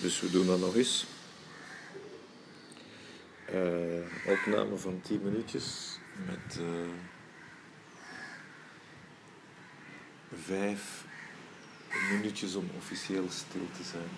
Dus 0.00 0.20
we 0.20 0.30
doen 0.30 0.46
dat 0.46 0.58
nog 0.60 0.76
eens. 0.76 1.06
Uh, 3.54 4.32
opname 4.32 4.76
van 4.76 5.00
10 5.00 5.20
minuutjes 5.22 5.98
met 6.26 6.58
uh, 6.58 6.88
vijf 10.44 11.04
minuutjes 12.10 12.54
om 12.54 12.70
officieel 12.78 13.26
stil 13.30 13.68
te 13.76 13.82
zijn. 13.82 14.08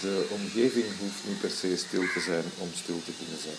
De 0.00 0.26
omgeving 0.30 0.98
hoeft 0.98 1.26
niet 1.26 1.40
per 1.40 1.50
se 1.50 1.76
stil 1.76 2.02
te 2.12 2.20
zijn 2.20 2.44
om 2.58 2.68
stil 2.72 3.02
te 3.04 3.12
kunnen 3.18 3.38
zijn. 3.38 3.56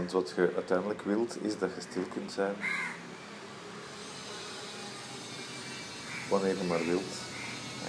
Want 0.00 0.12
wat 0.12 0.32
je 0.36 0.52
uiteindelijk 0.54 1.02
wilt, 1.02 1.42
is 1.42 1.58
dat 1.58 1.74
je 1.74 1.80
stil 1.80 2.02
kunt 2.02 2.32
zijn 2.32 2.54
wanneer 6.28 6.56
je 6.56 6.64
maar 6.64 6.84
wilt. 6.84 7.14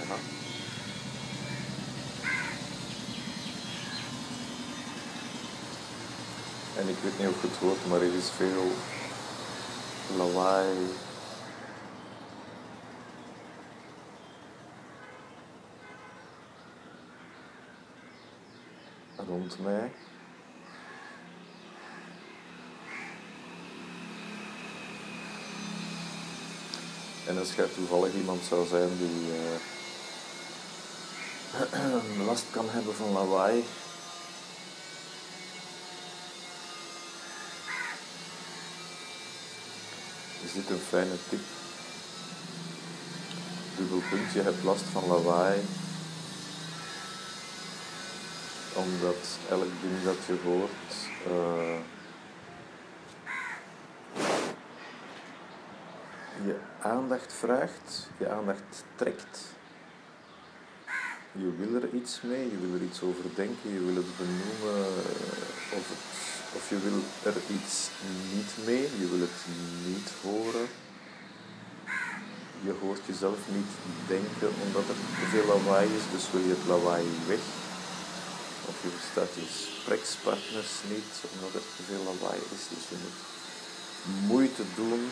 Ja. 0.08 0.16
En 6.82 6.88
ik 6.88 6.96
weet 7.04 7.20
niet 7.20 7.28
of 7.28 7.42
het 7.42 7.58
hoort, 7.58 7.88
maar 7.88 8.02
er 8.02 8.14
is 8.14 8.30
veel 8.30 8.72
lawaai. 10.18 10.88
Rond 19.16 19.60
mij. 19.60 19.92
En 27.32 27.38
als 27.38 27.56
jij 27.56 27.68
toevallig 27.76 28.14
iemand 28.14 28.44
zou 28.44 28.68
zijn 28.68 28.98
die 28.98 29.32
uh, 29.32 29.56
last 32.30 32.44
kan 32.52 32.70
hebben 32.70 32.96
van 32.96 33.12
lawaai, 33.12 33.64
is 40.44 40.54
dit 40.54 40.70
een 40.70 40.80
fijne 40.88 41.16
tip. 41.30 41.40
Dubbelpunt, 43.78 44.32
je 44.34 44.42
hebt 44.42 44.64
last 44.64 44.84
van 44.92 45.08
lawaai, 45.08 45.60
omdat 48.74 49.38
elk 49.50 49.72
ding 49.82 50.04
dat 50.04 50.18
je 50.26 50.38
hoort 50.44 50.94
uh, 51.28 51.80
je 56.46 56.71
aandacht 56.82 57.34
vraagt, 57.34 58.08
je 58.18 58.30
aandacht 58.30 58.84
trekt. 58.96 59.40
Je 61.32 61.52
wil 61.58 61.82
er 61.82 61.90
iets 61.94 62.22
mee, 62.22 62.52
je 62.52 62.58
wil 62.58 62.74
er 62.76 62.84
iets 62.84 63.02
over 63.02 63.24
denken, 63.36 63.74
je 63.74 63.84
wil 63.86 63.96
het 63.96 64.18
benoemen 64.18 64.88
of, 65.78 65.86
het, 65.94 66.06
of 66.56 66.70
je 66.70 66.80
wil 66.80 67.00
er 67.32 67.38
iets 67.58 67.90
niet 68.34 68.52
mee, 68.66 68.86
je 69.02 69.08
wil 69.10 69.20
het 69.20 69.40
niet 69.86 70.10
horen. 70.22 70.68
Je 72.64 72.74
hoort 72.82 73.06
jezelf 73.06 73.40
niet 73.58 73.74
denken 74.08 74.50
omdat 74.66 74.86
er 74.92 75.00
te 75.20 75.28
veel 75.34 75.46
lawaai 75.46 75.88
is, 75.98 76.06
dus 76.12 76.32
wil 76.32 76.42
je 76.42 76.56
het 76.58 76.68
lawaai 76.68 77.06
weg. 77.28 77.44
Of 78.70 78.76
je 78.84 78.90
verstaat 78.98 79.34
je 79.36 79.42
gesprekspartners 79.42 80.74
niet 80.94 81.14
omdat 81.34 81.54
er 81.60 81.68
te 81.76 81.84
veel 81.90 82.04
lawaai 82.10 82.42
is, 82.56 82.64
dus 82.74 82.84
je 82.90 82.98
moet 83.04 83.20
moeite 84.32 84.64
doen 84.76 85.04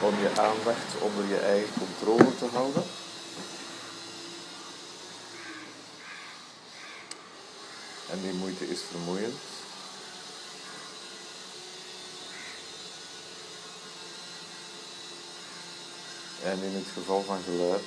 om 0.00 0.14
je 0.20 0.40
aandacht 0.40 0.98
onder 1.00 1.26
je 1.26 1.38
eigen 1.38 1.72
controle 1.78 2.36
te 2.38 2.46
houden. 2.52 2.82
En 8.10 8.20
die 8.22 8.32
moeite 8.32 8.70
is 8.70 8.80
vermoeiend. 8.90 9.40
En 16.42 16.62
in 16.62 16.74
het 16.74 16.86
geval 16.94 17.22
van 17.22 17.38
geluid 17.44 17.82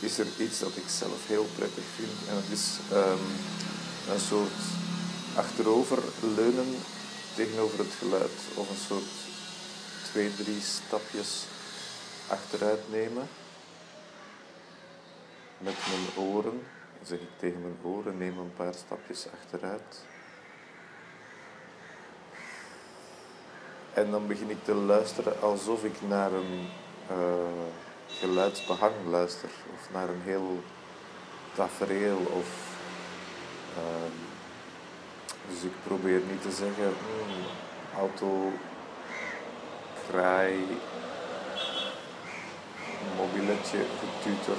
is 0.00 0.18
er 0.18 0.26
iets 0.38 0.58
dat 0.58 0.76
ik 0.76 0.88
zelf 0.98 1.26
heel 1.26 1.46
prettig 1.56 1.84
vind. 1.96 2.28
En 2.28 2.36
het 2.36 2.58
is 2.58 2.64
um, 2.92 3.20
een 4.12 4.20
soort 4.20 4.81
achterover 5.36 5.98
leunen 6.36 6.76
tegenover 7.34 7.78
het 7.78 7.92
geluid 7.98 8.40
of 8.54 8.70
een 8.70 8.84
soort 8.86 9.10
twee, 10.02 10.34
drie 10.34 10.60
stapjes 10.60 11.44
achteruit 12.28 12.90
nemen 12.90 13.28
met 15.58 15.74
mijn 15.88 16.26
oren. 16.26 16.62
Zeg 17.02 17.18
ik 17.18 17.28
tegen 17.38 17.60
mijn 17.60 17.76
oren, 17.82 18.18
neem 18.18 18.38
een 18.38 18.52
paar 18.56 18.74
stapjes 18.74 19.26
achteruit. 19.40 20.04
En 23.92 24.10
dan 24.10 24.26
begin 24.26 24.50
ik 24.50 24.64
te 24.64 24.74
luisteren 24.74 25.40
alsof 25.40 25.84
ik 25.84 25.96
naar 26.08 26.32
een 26.32 26.68
uh, 27.10 27.16
geluidsbehang 28.06 28.94
luister, 29.10 29.48
of 29.74 29.92
naar 29.92 30.08
een 30.08 30.22
heel 30.24 30.62
tafereel 31.54 32.18
of 32.18 32.48
uh, 33.76 34.21
dus 35.48 35.62
ik 35.62 35.72
probeer 35.86 36.20
niet 36.30 36.42
te 36.42 36.50
zeggen, 36.50 36.84
hmm, 36.84 37.44
auto, 37.98 38.52
kraai, 40.08 40.66
mobiletje, 43.16 43.78
getuter. 44.00 44.56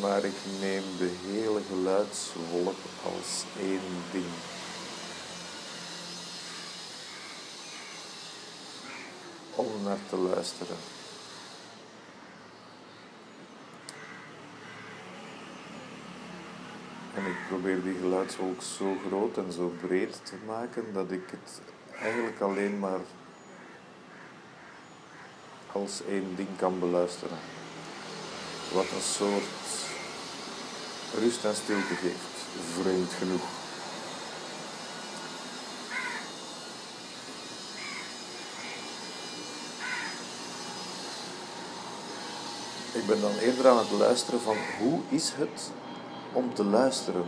Maar 0.00 0.24
ik 0.24 0.36
neem 0.60 0.82
de 0.98 1.10
hele 1.26 1.60
geluidswolk 1.68 2.76
als 3.04 3.44
één 3.60 4.04
ding. 4.12 4.32
Om 9.54 9.66
naar 9.84 9.98
te 10.08 10.16
luisteren. 10.16 10.76
En 17.14 17.26
ik 17.26 17.36
probeer 17.48 17.82
die 17.82 17.96
geluidswolk 18.00 18.62
zo 18.62 18.96
groot 19.06 19.36
en 19.36 19.52
zo 19.52 19.72
breed 19.86 20.20
te 20.22 20.34
maken 20.46 20.84
dat 20.92 21.10
ik 21.10 21.22
het 21.30 21.60
eigenlijk 22.00 22.40
alleen 22.40 22.78
maar 22.78 23.00
als 25.72 26.02
één 26.08 26.36
ding 26.36 26.48
kan 26.56 26.78
beluisteren. 26.78 27.38
Wat 28.72 28.84
een 28.84 29.00
soort 29.00 29.42
rust 31.20 31.44
en 31.44 31.54
stilte 31.54 31.94
geeft, 31.94 32.36
vreemd 32.80 33.12
genoeg. 33.12 33.42
Ik 42.92 43.06
ben 43.06 43.20
dan 43.20 43.38
eerder 43.38 43.68
aan 43.68 43.78
het 43.78 43.90
luisteren 43.90 44.40
van 44.40 44.56
hoe 44.78 45.00
is 45.08 45.32
het 45.34 45.70
om 46.32 46.54
te 46.54 46.64
luisteren. 46.64 47.24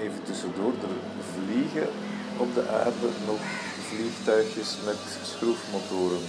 Even 0.00 0.22
tussendoor, 0.22 0.72
er 0.72 0.88
vliegen 1.34 1.88
op 2.36 2.54
de 2.54 2.68
aarde 2.68 3.08
nog 3.26 3.40
vliegtuigjes 3.88 4.76
met 4.84 4.96
schroefmotoren. 5.22 6.20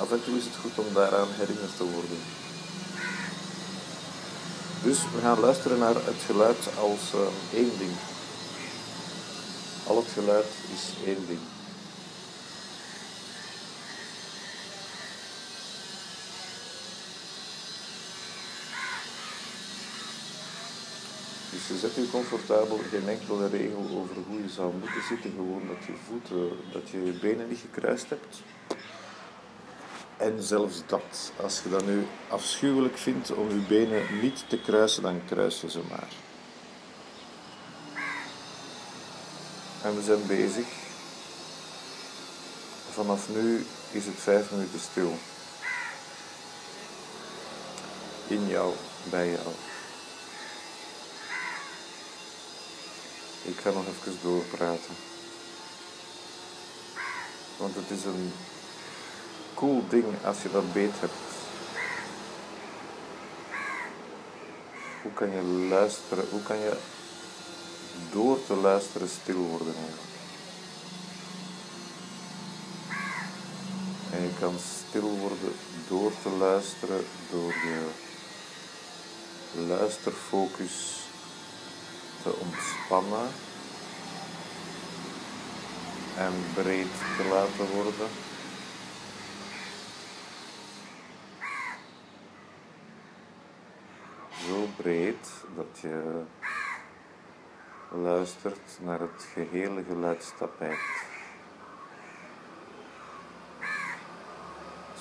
Af 0.00 0.12
en 0.12 0.24
toe 0.24 0.36
is 0.36 0.44
het 0.44 0.56
goed 0.56 0.78
om 0.86 0.94
daaraan 0.94 1.28
herinnerd 1.30 1.76
te 1.76 1.84
worden. 1.84 2.43
Dus 4.84 4.98
we 4.98 5.20
gaan 5.20 5.40
luisteren 5.40 5.78
naar 5.78 5.94
het 5.94 6.22
geluid 6.26 6.68
als 6.78 7.12
uh, 7.14 7.20
één 7.58 7.78
ding. 7.78 7.90
Al 9.86 9.96
het 9.96 10.06
geluid 10.12 10.46
is 10.74 11.06
één 11.06 11.26
ding. 11.26 11.38
Dus 21.50 21.68
je 21.68 21.78
zet 21.78 21.94
je 21.94 22.10
comfortabel, 22.10 22.80
geen 22.90 23.08
enkele 23.08 23.48
regel 23.48 23.86
over 24.00 24.16
hoe 24.28 24.42
je 24.42 24.48
zou 24.48 24.72
moeten 24.80 25.02
zitten, 25.08 25.30
gewoon 25.30 25.62
dat 25.66 25.84
je 25.86 25.92
voeten, 26.08 26.48
dat 26.72 26.88
je 26.88 27.04
je 27.04 27.12
benen 27.12 27.48
niet 27.48 27.64
gekruist 27.72 28.08
hebt. 28.08 28.42
En 30.16 30.42
zelfs 30.42 30.82
dat, 30.86 31.32
als 31.42 31.60
je 31.62 31.68
dat 31.70 31.86
nu 31.86 32.06
afschuwelijk 32.28 32.98
vindt 32.98 33.30
om 33.30 33.48
je 33.48 33.66
benen 33.68 34.20
niet 34.20 34.44
te 34.48 34.58
kruisen, 34.58 35.02
dan 35.02 35.24
kruis 35.24 35.60
je 35.60 35.70
ze 35.70 35.80
maar. 35.88 36.08
En 39.82 39.94
we 39.94 40.02
zijn 40.02 40.26
bezig. 40.26 40.66
Vanaf 42.90 43.28
nu 43.28 43.66
is 43.90 44.06
het 44.06 44.14
vijf 44.18 44.50
minuten 44.50 44.80
stil. 44.80 45.12
In 48.26 48.48
jou, 48.48 48.74
bij 49.10 49.30
jou. 49.30 49.48
Ik 53.42 53.56
ga 53.56 53.70
nog 53.70 53.84
even 53.86 54.18
doorpraten. 54.22 54.94
Want 57.56 57.74
het 57.74 57.90
is 57.90 58.04
een 58.04 58.32
cool 59.64 59.84
ding 59.88 60.04
als 60.24 60.42
je 60.42 60.50
dat 60.50 60.72
beet 60.72 61.00
hebt. 61.00 61.12
Hoe 65.02 65.12
kan 65.12 65.30
je 65.30 65.42
luisteren? 65.68 66.24
Hoe 66.30 66.42
kan 66.42 66.56
je 66.56 66.76
door 68.12 68.46
te 68.46 68.54
luisteren 68.54 69.08
stil 69.08 69.36
worden 69.36 69.74
eigenlijk? 69.74 70.12
En 74.10 74.22
je 74.22 74.30
kan 74.40 74.54
stil 74.88 75.18
worden 75.18 75.54
door 75.88 76.12
te 76.22 76.28
luisteren, 76.28 77.04
door 77.30 77.52
je 77.52 77.88
luisterfocus 79.66 81.00
te 82.22 82.34
ontspannen 82.38 83.28
en 86.16 86.32
breed 86.54 86.92
te 87.16 87.24
laten 87.30 87.74
worden. 87.74 88.08
Zo 94.48 94.68
breed 94.84 95.44
dat 95.56 95.78
je 95.80 96.22
luistert 97.90 98.78
naar 98.82 99.00
het 99.00 99.28
gehele 99.32 99.82
geluidstapijt. 99.88 101.06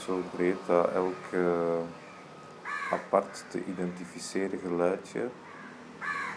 Zo 0.05 0.21
breed 0.35 0.57
dat 0.65 0.91
elk 0.91 1.43
apart 2.91 3.43
te 3.49 3.63
identificeren 3.65 4.59
geluidje 4.59 5.29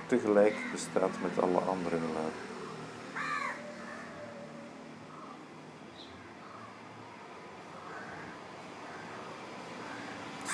tegelijk 0.07 0.57
bestaat 0.73 1.13
met 1.23 1.39
alle 1.43 1.59
andere 1.59 1.97
geluiden. 1.97 2.56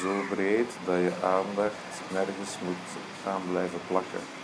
Zo 0.02 0.24
breed 0.30 0.70
dat 0.84 0.96
je 0.96 1.12
aandacht 1.22 2.00
nergens 2.10 2.58
moet 2.64 2.88
gaan 3.24 3.42
blijven 3.50 3.80
plakken. 3.86 4.41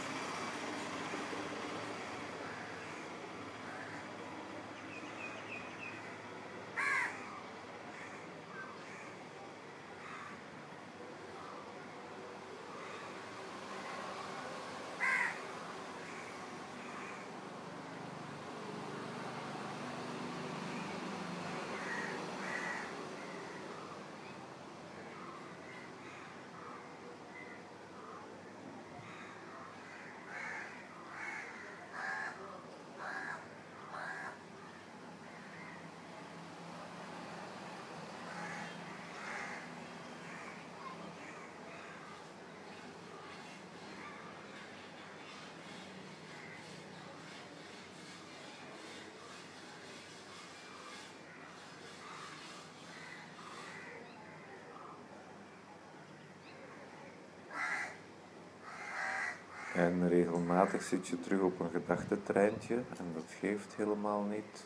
En 59.78 60.08
regelmatig 60.08 60.82
zit 60.82 61.08
je 61.08 61.20
terug 61.20 61.40
op 61.40 61.60
een 61.60 61.70
gedachtentreintje 61.70 62.74
en 62.74 63.12
dat 63.14 63.24
geeft 63.40 63.74
helemaal 63.76 64.22
niet. 64.22 64.64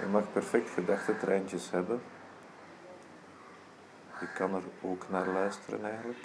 Je 0.00 0.06
mag 0.10 0.32
perfect 0.32 0.70
gedachtentreintjes 0.70 1.70
hebben. 1.70 2.00
Je 4.20 4.32
kan 4.34 4.54
er 4.54 4.62
ook 4.82 5.08
naar 5.10 5.26
luisteren 5.28 5.84
eigenlijk. 5.84 6.18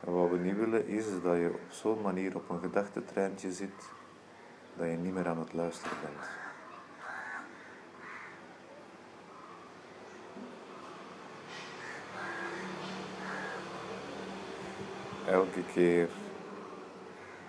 En 0.00 0.12
wat 0.12 0.30
we 0.30 0.38
niet 0.50 0.58
willen 0.58 0.86
is 0.86 1.04
dat 1.22 1.36
je 1.36 1.50
op 1.52 1.72
zo'n 1.72 2.00
manier 2.00 2.36
op 2.36 2.50
een 2.50 2.60
gedachtentreintje 2.60 3.52
zit 3.52 3.88
dat 4.76 4.86
je 4.86 4.96
niet 4.96 5.14
meer 5.14 5.28
aan 5.28 5.38
het 5.38 5.52
luisteren 5.52 5.96
bent. 6.02 6.28
Elke 15.26 15.62
keer 15.72 16.08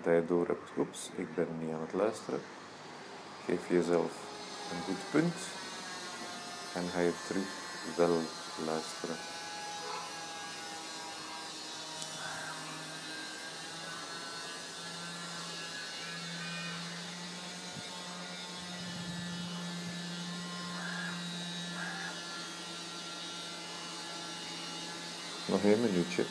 dat 0.02 0.14
je 0.14 0.24
door 0.26 0.46
hebt, 0.46 0.70
oeps, 0.78 1.10
ik 1.16 1.34
ben 1.34 1.48
niet 1.58 1.72
aan 1.72 1.80
het 1.80 1.92
luisteren, 1.92 2.40
geef 3.44 3.68
jezelf 3.68 4.12
een 4.72 4.82
goed 4.82 5.10
punt 5.10 5.34
en 6.74 6.82
ga 6.88 7.00
je 7.00 7.12
terug 7.26 7.48
wel 7.96 8.18
luisteren. 8.66 9.31
Nog 25.44 25.64
één 25.64 25.78
minuutje. 25.80 26.24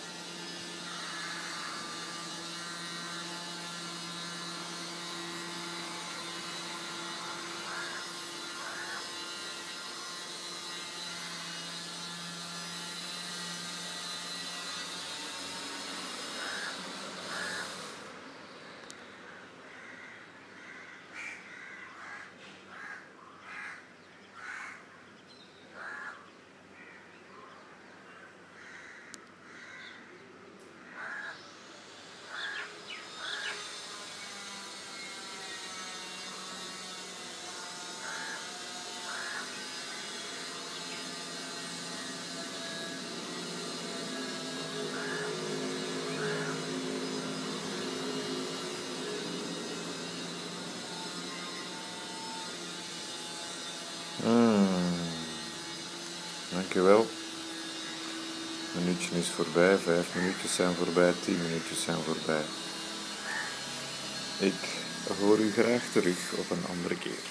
Mm. 54.15 54.67
Dankjewel. 56.51 57.07
Een 58.75 58.83
minuutje 58.83 59.17
is 59.17 59.29
voorbij, 59.29 59.77
vijf 59.77 60.15
minuutjes 60.15 60.55
zijn 60.55 60.73
voorbij, 60.73 61.13
tien 61.25 61.41
minuutjes 61.41 61.83
zijn 61.83 61.97
voorbij. 61.97 62.43
Ik 64.39 64.59
hoor 65.19 65.39
u 65.39 65.51
graag 65.51 65.83
terug 65.91 66.31
op 66.37 66.49
een 66.49 66.65
andere 66.69 66.95
keer. 66.95 67.23